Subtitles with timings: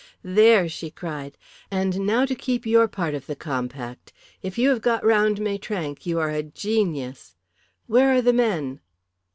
[0.23, 1.37] "There!" she cried.
[1.69, 4.11] "And now to keep your part of the compact.
[4.41, 7.35] If you have got round Maitrank you are a genius.
[7.85, 8.79] Where are the men?"